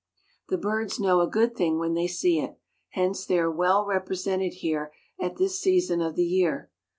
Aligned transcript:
The 0.49 0.57
birds 0.57 0.99
know 0.99 1.19
a 1.21 1.29
good 1.29 1.55
thing 1.55 1.77
when 1.77 1.93
they 1.93 2.07
see 2.07 2.39
it; 2.39 2.57
hence 2.93 3.23
they 3.23 3.37
are 3.37 3.51
well 3.51 3.85
represented 3.85 4.53
here 4.55 4.91
at 5.19 5.35
this 5.37 5.61
season 5.61 6.01
of 6.01 6.15
the 6.15 6.25
year. 6.25 6.71